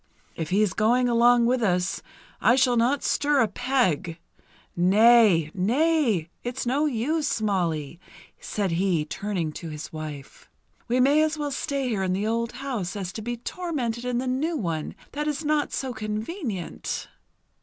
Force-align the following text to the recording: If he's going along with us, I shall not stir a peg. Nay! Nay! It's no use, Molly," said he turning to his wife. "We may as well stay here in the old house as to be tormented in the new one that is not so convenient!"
If 0.35 0.49
he's 0.49 0.73
going 0.73 1.07
along 1.07 1.45
with 1.45 1.61
us, 1.61 2.01
I 2.41 2.55
shall 2.55 2.75
not 2.75 3.03
stir 3.03 3.39
a 3.39 3.47
peg. 3.47 4.17
Nay! 4.75 5.51
Nay! 5.53 6.31
It's 6.43 6.65
no 6.65 6.87
use, 6.87 7.39
Molly," 7.39 7.99
said 8.39 8.71
he 8.71 9.05
turning 9.05 9.51
to 9.51 9.69
his 9.69 9.93
wife. 9.93 10.49
"We 10.87 10.99
may 10.99 11.21
as 11.21 11.37
well 11.37 11.51
stay 11.51 11.87
here 11.87 12.01
in 12.01 12.13
the 12.13 12.25
old 12.25 12.51
house 12.53 12.95
as 12.95 13.13
to 13.13 13.21
be 13.21 13.37
tormented 13.37 14.03
in 14.03 14.17
the 14.17 14.25
new 14.25 14.57
one 14.57 14.95
that 15.11 15.27
is 15.27 15.45
not 15.45 15.71
so 15.71 15.93
convenient!" 15.93 17.07